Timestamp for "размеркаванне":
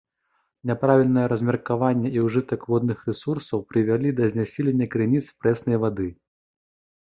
1.33-2.09